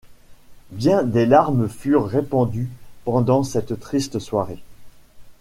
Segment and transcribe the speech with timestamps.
[0.71, 2.71] Bien des larmes furent répandues
[3.05, 4.57] pendant cette triste soirée.